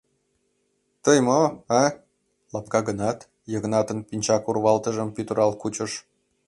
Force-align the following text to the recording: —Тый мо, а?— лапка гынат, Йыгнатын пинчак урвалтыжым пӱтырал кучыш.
—Тый 1.03 1.17
мо, 1.27 1.41
а?— 1.81 1.83
лапка 2.53 2.79
гынат, 2.87 3.19
Йыгнатын 3.51 3.99
пинчак 4.07 4.43
урвалтыжым 4.49 5.09
пӱтырал 5.15 5.51
кучыш. 5.61 5.91